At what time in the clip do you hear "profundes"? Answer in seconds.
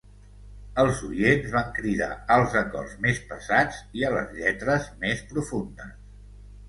5.35-5.93